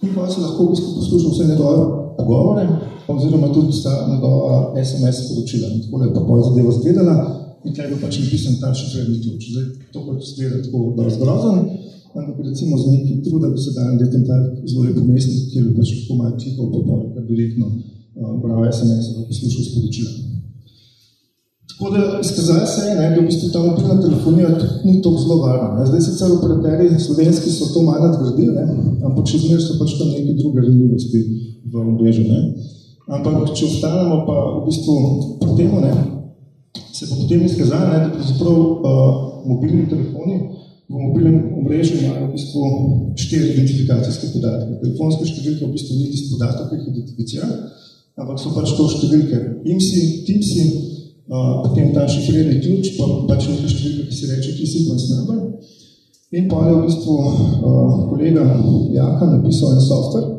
in 0.03 0.09
pa 0.15 0.27
se 0.29 0.41
lahko 0.43 0.65
v 0.65 0.73
bistvu 0.73 0.95
poslušal 0.97 1.31
vse 1.31 1.47
njegove 1.51 1.85
pogovore, 2.17 2.65
oziroma 3.07 3.53
tudi 3.53 3.73
sta 3.73 3.93
njegova 4.11 4.73
SMS 4.85 5.25
sporočila. 5.25 5.67
In 5.67 5.81
tako 5.83 6.03
je 6.03 6.13
pa 6.13 6.23
pol 6.27 6.43
zadevo 6.49 6.71
zgledala 6.71 7.15
in 7.65 7.73
tle 7.75 7.85
je 7.91 8.01
pač 8.01 8.19
napisan 8.19 8.57
ta 8.61 8.73
šifrerni 8.73 9.21
ključ. 9.21 9.51
Zdaj, 9.53 9.65
to 9.93 10.03
pač 10.07 10.33
zgleda 10.33 10.63
tako 10.65 10.79
dosti 10.97 11.21
grozen, 11.21 11.59
ampak 12.15 12.37
recimo 12.49 12.77
z 12.77 12.91
nekaj 12.91 13.21
truda 13.25 13.49
bi 13.53 13.59
se 13.61 13.71
dal 13.75 13.85
narediti 13.93 14.25
tak 14.27 14.43
zelo 14.67 14.83
lep 14.83 14.97
umestnik, 14.97 15.47
kjer 15.53 15.63
bi 15.69 15.77
pač 15.79 15.93
lahko 15.95 16.19
malo 16.19 16.35
klikal 16.41 16.71
pa 16.73 16.83
pol, 16.87 17.01
kar 17.13 17.23
direktno 17.29 17.65
uh, 17.71 18.33
bral 18.43 18.67
SMS 18.67 19.13
in 19.15 19.29
poslušal 19.29 19.63
sporočila. 19.69 20.11
Tako 21.81 21.97
da 21.97 22.19
izkazali 22.21 22.67
se 22.73 22.81
je, 22.89 22.95
da 22.95 23.21
v 23.21 23.25
bistvu 23.25 23.49
ta 23.53 23.59
mobilna 23.59 24.01
telefonija 24.01 24.49
ni 24.85 25.01
tako 25.01 25.17
zelo 25.17 25.35
varna. 25.45 25.85
Zdaj 25.85 26.01
sicer 26.01 26.31
operaterji 26.31 26.99
slovenski 26.99 27.49
so 27.49 27.73
to 27.73 27.81
malo 27.81 28.07
nadgradili, 28.07 28.53
ne? 28.53 28.65
ampak 29.07 29.25
še 29.31 29.39
zmer 29.41 29.61
so 29.61 29.79
pač 29.79 29.95
tam 29.97 30.11
neke 30.13 30.35
druge 30.37 30.61
ranljivosti 30.61 31.21
v 31.71 31.81
omrežju. 31.93 32.25
Ne? 32.29 32.39
Ampak 33.17 33.55
če 33.57 33.65
ostanemo 33.65 34.19
pa 34.27 34.35
v 34.59 34.61
bistvu 34.67 34.97
pri 35.41 35.57
temu, 35.57 35.81
ne? 35.81 35.91
se 36.93 37.09
pa 37.09 37.17
potem 37.17 37.47
izkazali, 37.49 37.89
ne? 37.89 38.03
da 38.03 38.13
pravzaprav 38.13 38.61
uh, 38.61 39.17
mobilni 39.49 39.89
telefoni 39.89 40.37
v 40.85 41.01
mobilnem 41.07 41.41
omrežju 41.63 41.97
imajo 41.97 42.29
v 42.29 42.31
bistvu 42.35 42.63
štiri 43.25 43.51
identifikacijske 43.55 44.35
podatke. 44.35 44.77
Telefonske 44.85 45.33
številke 45.33 45.65
v 45.65 45.73
bistvu 45.73 45.97
ni 45.97 46.13
tisti 46.13 46.35
podatek, 46.35 46.69
ki 46.69 46.77
jih 46.77 46.93
identificira, 46.93 47.51
ampak 48.21 48.37
so 48.37 48.53
pač 48.53 48.77
to 48.77 48.85
številke 48.85 49.43
IMSI, 49.65 50.01
TIMSI, 50.29 50.69
Uh, 51.29 51.61
potem 51.63 51.93
ta 51.93 52.07
šifrerni 52.09 52.59
ključ, 52.59 52.95
pa 52.97 53.05
pač 53.29 53.45
nekaj 53.47 53.69
številka, 53.71 54.07
ki 54.09 54.15
se 54.17 54.29
reče 54.31 54.55
key 54.57 54.67
sequence 54.67 55.09
number. 55.13 55.37
In 56.31 56.47
pa 56.49 56.65
je 56.65 56.75
v 56.75 56.85
bistvu 56.87 57.15
uh, 57.15 58.07
kolega 58.09 58.43
Jaka 58.95 59.27
napisal 59.29 59.75
en 59.75 59.83
software, 59.83 60.29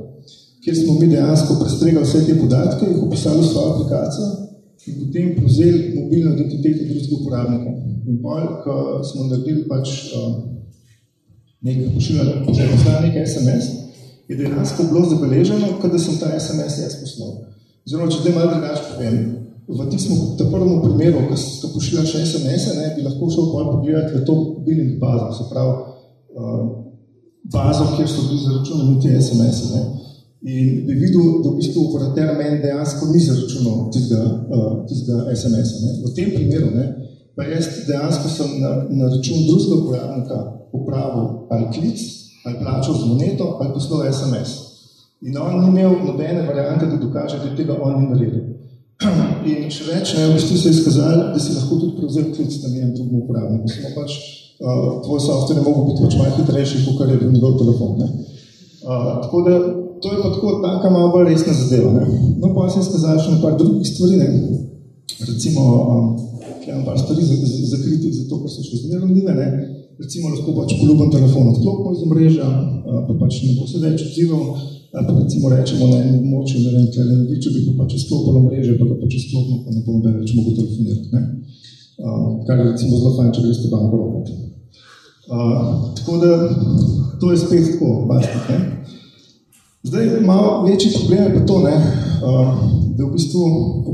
kjer 0.64 0.76
smo 0.76 0.98
mi 0.98 1.08
dejansko 1.10 1.58
prestregali 1.60 2.06
vse 2.06 2.24
te 2.26 2.36
podatke, 2.38 2.88
jih 2.88 3.02
opisali 3.06 3.40
v 3.40 3.50
svojo 3.50 3.74
aplikacijo 3.74 4.30
in 4.86 4.94
potem 4.98 5.34
prevzeli 5.36 5.82
mobilno 5.94 6.34
identiteto 6.34 6.84
drugega 6.88 7.16
uporabnika. 7.20 7.70
In 8.08 8.18
pa, 8.22 8.38
ko 8.64 8.74
smo 9.06 9.28
naredili 9.28 9.62
pač 9.68 9.92
uh, 10.16 10.32
nekaj 11.62 11.92
pošiljali, 11.94 12.34
če 12.48 12.62
je 12.62 12.70
poslal 12.72 13.06
nekaj 13.06 13.26
SMS, 13.26 13.70
je 14.28 14.38
dejansko 14.40 14.88
bilo 14.90 15.04
zabeleženo, 15.10 15.76
kada 15.82 15.98
sem 15.98 16.18
ta 16.18 16.32
SMS 16.40 16.82
jaz 16.82 16.98
poslal. 17.00 17.36
Oziroma, 17.86 18.10
če 18.10 18.24
zdaj 18.24 18.34
malo 18.36 18.50
drugače 18.56 18.88
povem, 18.90 19.20
v 19.68 19.88
tistem 19.90 20.16
prvem 20.50 20.82
primeru, 20.82 21.26
ko 21.28 21.36
se 21.36 21.68
pošilja 21.74 22.04
še 22.06 22.22
SMS, 22.26 22.74
ne, 22.76 22.86
bi 22.96 23.04
lahko 23.06 23.30
šel 23.30 23.50
pol 23.52 23.68
pogledati 23.70 24.18
v 24.18 24.24
to 24.26 24.36
billing 24.66 24.98
bazo, 25.00 25.28
se 25.38 25.48
pravi 25.50 25.72
uh, 26.34 26.62
bazo, 27.52 27.92
kjer 27.96 28.08
so 28.08 28.26
bili 28.26 28.40
zaračunani 28.42 28.96
ti 29.02 29.12
SMS. 29.20 29.60
Ne. 29.74 29.82
In 30.42 30.82
bi 30.86 30.96
videl, 30.98 31.38
da 31.44 31.52
v 31.52 31.58
bistvu 31.60 31.84
operater 31.88 32.32
meni 32.38 32.58
dejansko 32.64 33.12
ni 33.12 33.22
zaračunal 33.22 33.86
tistega, 33.94 34.24
uh, 34.50 34.72
tistega 34.90 35.30
SMS-a. 35.30 35.94
V 36.02 36.10
tem 36.16 36.34
primeru 36.34 36.72
ne, 36.74 36.88
pa 37.38 37.46
jaz 37.46 37.70
dejansko 37.86 38.32
sem 38.32 38.58
na, 38.60 38.74
na 38.90 39.12
račun 39.14 39.46
drugega 39.46 39.78
uporabnika 39.78 40.40
upravil 40.74 41.46
ali 41.54 41.70
klic, 41.70 42.02
ali 42.44 42.58
plačal 42.58 42.98
z 42.98 43.06
moneto, 43.06 43.56
ali 43.60 43.72
poslal 43.76 44.08
SMS. 44.10 44.58
In 45.22 45.38
on 45.38 45.60
ni 45.60 45.68
imel 45.70 46.02
nobene 46.02 46.42
variante, 46.42 46.90
da 46.90 46.98
dokaže, 46.98 47.38
da 47.38 47.54
tega 47.56 47.78
on 47.78 48.00
ni 48.00 48.08
naredil. 48.10 48.51
In 49.50 49.70
še 49.72 49.86
več, 49.88 50.14
ne, 50.16 50.28
v 50.30 50.36
bistvu 50.36 50.58
se 50.58 50.70
je 50.70 50.76
izkazali, 50.76 51.28
da 51.34 51.40
si 51.42 51.54
lahko 51.56 51.78
tudi 51.80 51.96
prevzel 51.98 52.30
klic 52.34 52.56
na 52.62 52.72
njem 52.72 52.94
drugim 52.96 53.22
uporabnikom. 53.22 53.70
Samo 53.72 53.92
pač 53.96 54.16
uh, 54.62 54.88
tvoj 55.04 55.22
software 55.26 55.58
ne 55.58 55.64
mogo 55.66 55.86
biti 55.88 56.04
pač 56.06 56.18
malo 56.20 56.34
hitrejši, 56.38 56.82
kot 56.86 57.08
je 57.10 57.20
bil 57.20 57.32
njegov 57.34 57.56
telefon. 57.60 57.96
Ne. 57.98 58.08
Uh, 58.82 59.08
tako 59.24 59.42
da 59.46 59.54
to 60.02 60.12
je 60.12 60.18
pa 60.22 60.30
tako 60.34 60.54
taka 60.62 60.90
malo 60.90 61.12
bolj 61.14 61.30
resna 61.30 61.54
zadeva. 61.54 61.92
Ne. 61.98 62.06
No, 62.42 62.54
pa 62.54 62.68
se 62.70 62.80
je 62.80 62.86
izkazali 62.86 63.22
še 63.22 63.36
na 63.36 63.42
par 63.42 63.58
drugih 63.58 63.86
stvari. 63.86 64.18
Ne. 64.22 64.28
Recimo, 65.22 65.62
um, 65.94 66.06
imam 66.66 66.84
par 66.86 66.98
stvari 66.98 67.26
zakriti, 67.26 68.10
zato 68.16 68.42
ker 68.42 68.50
so 68.50 68.66
še 68.66 68.84
zmerno 68.86 69.10
ne. 69.10 69.48
Recimo, 70.02 70.32
lahko 70.32 70.54
pač 70.56 70.74
poljuben 70.80 71.10
telefon 71.14 71.52
odklopimo 71.52 71.92
iz 71.94 72.06
omrežja, 72.06 72.48
uh, 72.48 73.02
pa 73.06 73.18
pač 73.20 73.42
ne 73.46 73.56
bo 73.58 73.68
se 73.70 73.82
več 73.82 74.02
odzival, 74.08 74.46
ali 74.92 75.06
pa 75.06 75.12
recimo 75.18 75.48
rečemo 75.48 75.86
na 75.88 76.02
enem 76.02 76.18
območju, 76.20 76.60
ne 76.60 76.70
vem, 76.74 76.86
ne 77.28 77.38
če 77.40 77.50
bi 77.54 77.62
pa 77.68 77.72
pač 77.82 77.94
izklopilo 77.96 78.42
mreže, 78.44 78.76
pa 78.76 78.88
ga 78.90 78.96
pač 79.00 79.14
izklopilo, 79.16 79.62
pa 79.64 79.72
ne 79.72 79.80
bom 79.86 80.02
več 80.04 80.34
mogel 80.36 80.58
telefonirati. 80.58 81.08
Ne? 81.16 81.22
Uh, 82.02 82.26
kar 82.46 82.60
je 82.60 82.66
recimo 82.72 82.98
zelo 82.98 83.14
fajn, 83.16 83.30
če 83.32 83.44
greste 83.46 83.70
banko 83.72 84.00
ropati. 84.02 84.36
Uh, 85.32 85.94
tako 85.96 86.18
da, 86.20 86.32
to 87.22 87.32
je 87.32 87.40
spet 87.40 87.70
tako, 87.70 87.90
bastik, 88.10 88.50
ne? 88.52 88.60
Zdaj, 89.88 90.10
malo 90.26 90.50
večji 90.66 90.92
problem 90.94 91.24
je 91.24 91.34
pa 91.38 91.46
to, 91.48 91.56
ne, 91.64 91.72
uh, 92.28 92.52
da 92.98 93.06
v 93.06 93.12
bistvu 93.14 93.42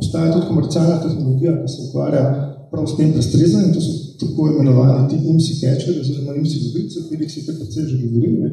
obstaja 0.00 0.32
tudi 0.34 0.48
komercialna 0.50 0.98
tehnologija, 1.04 1.54
ki 1.62 1.72
se 1.72 1.86
ukvarja 1.86 2.24
prav 2.72 2.88
s 2.90 2.96
tem 2.98 3.12
prestrezanjem, 3.14 3.70
to 3.76 3.84
so 3.84 3.94
tako 4.18 4.48
imenovani 4.50 5.06
ti 5.12 5.20
IMSI 5.30 5.60
catcher, 5.60 5.94
oziroma 6.00 6.34
IMSI 6.36 6.64
dobice, 6.66 6.98
o 6.98 7.06
katerih 7.06 7.30
si 7.30 7.46
te 7.46 7.54
precej 7.54 7.86
že 7.86 8.00
govorili, 8.02 8.42
ne, 8.42 8.50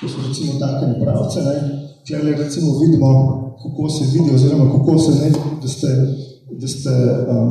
to 0.00 0.08
so 0.08 0.18
recimo 0.28 0.52
take 0.62 0.86
napravce, 0.86 1.38
ne, 1.42 1.56
kjer 2.06 2.20
recimo 2.38 2.78
vidimo, 2.78 3.10
kako 3.62 3.90
se 3.90 4.04
vidi, 4.12 4.34
oziroma 4.34 4.72
kako 4.72 4.98
se 4.98 5.10
ne, 5.10 5.30
da 5.62 5.68
ste, 5.68 5.88
da 6.60 6.68
ste 6.68 6.90
um, 7.34 7.50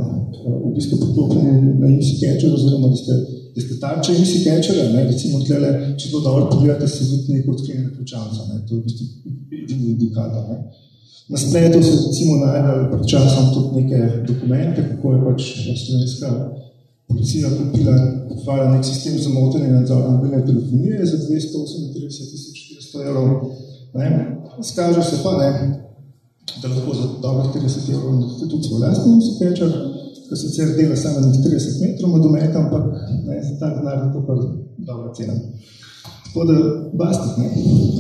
v 0.66 0.76
bistvu 0.76 0.98
priklopljeni 1.02 1.74
na 1.80 1.88
IMSI 1.88 2.16
catcher, 2.22 2.54
oziroma 2.54 2.88
da 2.88 2.96
ste, 2.96 3.14
da 3.56 3.62
ste 3.62 3.80
tarče 3.80 4.16
IMSI 4.16 4.44
catchera, 4.44 4.90
ne, 4.94 5.04
recimo 5.12 5.44
tlele, 5.48 5.72
če 6.00 6.12
to 6.12 6.20
dobro 6.20 6.50
pogledate, 6.52 6.88
se 6.88 7.04
vidi 7.12 7.34
neko 7.34 7.52
odklenjene 7.52 7.94
ključanca, 7.96 8.48
ne, 8.54 8.62
to 8.68 8.76
je 8.76 8.80
v 8.80 8.84
bistvu 8.84 9.06
edini 9.64 9.92
indikator, 9.96 10.44
ne. 10.50 10.60
Na 11.30 11.38
spletu 11.38 11.82
se 11.84 11.92
recimo 11.92 12.38
najdali 12.46 12.86
pred 12.92 13.08
časom 13.12 13.50
tudi 13.54 13.82
neke 13.82 13.98
dokumente, 14.28 14.86
kako 14.92 15.14
je 15.14 15.24
pač 15.26 15.50
slovenska 15.84 16.30
policija 17.08 17.50
kupila 17.58 17.96
hvala 18.44 18.72
nek 18.72 18.86
sistem 18.86 19.18
za 19.20 19.30
motenje 19.30 19.68
nadzora 19.68 20.10
mobilne 20.10 20.46
telefonije 20.46 21.06
za 21.06 21.18
238.400 21.18 23.08
evrov. 23.08 23.28
Skaže 24.64 25.04
se 25.04 25.18
pa, 25.24 25.38
ne, 25.38 25.50
da 26.62 26.68
lahko 26.68 26.96
za 26.96 27.08
dobro 27.22 27.52
30 27.56 27.94
evrov 27.94 28.16
naredite 28.16 28.50
tudi 28.50 28.64
svoj 28.64 28.80
lastni 28.80 29.16
musikečar, 29.16 29.70
ki 30.30 30.36
sicer 30.36 30.68
dela 30.78 30.96
samo 30.96 31.20
na 31.20 31.28
30 31.34 31.82
metrov 31.82 32.12
med 32.14 32.22
dometom, 32.22 32.66
ampak 32.66 32.84
ne, 33.28 33.44
za 33.44 33.60
ta 33.60 33.68
denar 33.76 33.98
je 34.06 34.14
to 34.14 34.26
kar 34.28 34.38
dobra 34.78 35.14
cena. 35.14 35.34
Tako 36.26 36.46
da, 36.46 36.58
bastik, 36.94 37.38
ne. 37.38 37.48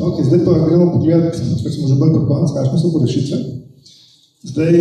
Ok, 0.07 0.23
zdaj 0.27 0.45
pa 0.45 0.51
gremo 0.67 0.91
pogledati, 0.91 1.37
ker 1.63 1.71
smo 1.73 1.87
že 1.87 1.95
bolj 1.95 2.11
pri 2.15 2.25
koncu, 2.27 2.53
kakšne 2.53 2.79
so 2.79 2.91
po 2.91 2.99
rešitve. 3.05 3.37
Zdaj, 4.47 4.75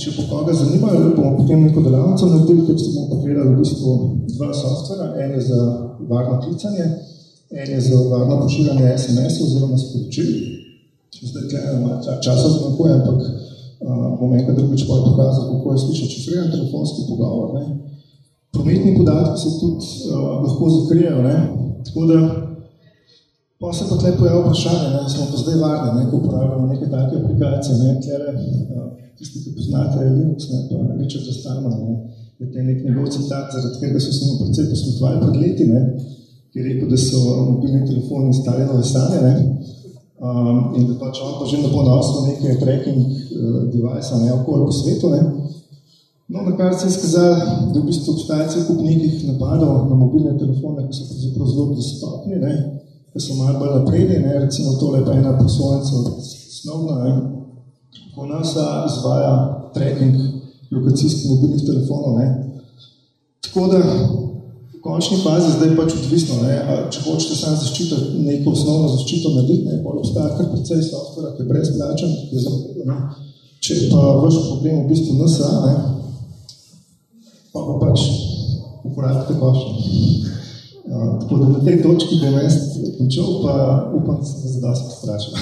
če 0.00 0.12
po 0.16 0.22
koga 0.30 0.54
zanima, 0.56 0.92
bomo 1.16 1.36
potem 1.38 1.66
neko 1.66 1.82
delavnico 1.84 2.28
naredili, 2.30 2.66
ker 2.68 2.78
smo 2.80 3.08
pogledali 3.10 3.52
v 3.52 3.58
bistvu 3.60 3.94
dva 4.36 4.48
softvera. 4.56 5.10
En 5.20 5.34
je 5.36 5.42
za 5.50 5.60
varno 6.08 6.38
klicanje, 6.44 6.86
en 7.52 7.72
je 7.74 7.80
za 7.88 7.98
varno 8.10 8.40
pošiljanje 8.42 8.94
SMS 8.98 9.40
oziroma 9.44 9.78
sporočil. 9.78 10.30
Zdaj, 11.24 11.48
tukaj 11.50 11.76
malo 11.80 12.20
časa 12.24 12.48
zmanjkuje, 12.48 12.94
ampak 12.94 13.20
bom 14.20 14.32
enkrat 14.34 14.56
drugič 14.56 14.86
pa 14.88 14.96
pokazal, 15.04 15.50
kako 15.52 15.72
je 15.72 15.78
slišati 15.84 16.12
šifriran 16.12 16.50
telefonski 16.50 17.04
pogovor. 17.08 17.54
Ne. 17.54 17.64
Prometni 18.52 18.96
podatki 18.96 19.40
se 19.40 19.50
tudi 19.60 19.84
uh, 20.08 20.42
lahko 20.44 20.70
zakrijejo, 20.70 21.22
ne. 21.22 21.36
tako 21.84 22.06
da 22.06 22.18
Pa 23.64 23.72
se 23.72 23.84
pa 23.88 23.96
tle 23.96 24.10
pojavlja 24.18 24.40
vprašanje, 24.40 24.88
ne, 24.94 25.00
smo 25.12 25.24
pa 25.30 25.36
zdaj 25.42 25.56
varni, 25.64 25.90
ne, 25.98 26.02
ko 26.10 26.16
uporabljamo 26.16 26.66
neke 26.72 26.86
take 26.94 27.14
aplikacije, 27.20 27.74
ne, 27.82 27.92
kjere, 28.04 28.32
tisti, 29.18 29.38
ki 29.44 29.54
poznate 29.56 30.04
Linux, 30.16 30.48
ne, 30.50 30.58
pa 30.68 30.76
Richard 30.98 31.30
Starman, 31.38 31.78
ne, 31.84 31.94
je 32.38 32.50
te 32.52 32.64
nek 32.66 32.82
njegov 32.84 33.06
citat, 33.14 33.54
zaradi 33.54 33.80
tega 33.80 34.02
so 34.04 34.12
se 34.12 34.26
mu 34.26 34.34
predvsej 34.40 34.68
posmetovali 34.72 35.22
pred 35.22 35.40
leti, 35.42 35.68
ne, 35.72 35.80
ki 36.50 36.60
je 36.60 36.66
rekel, 36.66 36.92
da 36.92 36.98
so 37.06 37.22
mobilni 37.52 37.80
telefoni 37.88 38.34
stali 38.40 38.68
nove 38.68 38.84
sanje, 38.92 39.22
ne, 39.28 39.32
um, 40.26 40.60
in 40.76 40.84
da 40.90 40.98
pač 41.00 41.24
on 41.24 41.34
pa 41.40 41.48
že 41.48 41.62
ne 41.64 41.72
bo 41.72 41.88
nosil 41.88 42.28
neke 42.28 42.60
tracking 42.60 43.00
uh, 43.00 43.58
device, 43.72 44.20
ne, 44.20 44.30
okoli 44.42 44.68
po 44.68 44.78
svetu, 44.82 45.14
ne. 45.16 45.24
No, 46.28 46.44
na 46.44 46.52
kar 46.56 46.76
se 46.76 46.92
je 46.92 46.98
skazal, 46.98 47.34
da 47.72 47.80
v 47.80 47.88
bistvu 47.88 48.12
obstaja 48.12 48.44
cel 48.52 48.68
kup 48.68 48.84
nekih 48.84 49.24
napadov 49.32 49.88
na 49.88 49.96
mobilne 50.04 50.36
telefone, 50.36 50.84
ki 50.84 51.00
so 51.00 51.08
pravzaprav 51.08 51.52
zelo 51.56 51.70
dostopni, 51.80 52.44
ne, 52.44 52.54
ki 53.14 53.20
so 53.22 53.34
malo 53.38 53.58
bolj 53.58 53.70
napredni, 53.78 54.18
ne, 54.26 54.38
recimo 54.42 54.72
tole 54.80 55.04
pa 55.06 55.12
ena 55.14 55.38
poslovnica 55.38 55.92
osnovna, 56.18 56.94
ne, 57.04 57.12
ko 58.14 58.26
NASA 58.26 58.64
izvaja 58.88 59.34
tracking 59.74 60.16
lokacijskih 60.70 61.30
mobilnih 61.30 61.62
telefonov, 61.66 62.18
ne. 62.18 62.26
Tako 63.46 63.66
da 63.70 63.78
v 63.78 64.80
končni 64.82 65.20
fazi 65.22 65.52
zdaj 65.54 65.76
pač 65.78 65.94
odvisno, 66.00 66.40
ne, 66.42 66.58
če 66.90 67.04
hočete 67.06 67.38
samo 67.38 67.62
zaščititi 67.62 68.26
neko 68.26 68.50
osnovno 68.50 68.90
zaščito 68.96 69.34
narediti, 69.36 69.68
ne, 69.70 69.78
pa 69.86 69.94
obstaja 69.94 70.34
kar 70.34 70.50
precej 70.50 70.82
softvera, 70.82 71.36
ki 71.36 71.44
je 71.44 71.50
brezplačen, 71.52 72.14
ki 72.18 72.36
je 72.36 72.46
zelo, 72.48 72.62
ne. 72.90 73.00
Če 73.62 73.78
pa 73.94 74.10
vaš 74.24 74.42
problem 74.48 74.82
v 74.82 74.88
bistvu 74.90 75.20
NSA, 75.22 75.52
ne, 75.68 75.74
pa 77.54 77.62
pa 77.62 77.82
pač 77.86 78.08
uporabite 78.90 79.38
košnje. 79.38 80.33
Uh, 80.84 81.20
tako 81.20 81.36
da 81.36 81.48
na 81.48 81.64
tej 81.64 81.82
točki 81.82 82.20
bom 82.20 82.34
jaz 82.42 82.54
končal, 82.98 83.30
pa 83.42 83.54
upam, 83.94 84.18
da 84.20 84.24
se 84.24 84.60
da 84.60 84.74
se 84.74 84.96
strašil. 84.98 85.32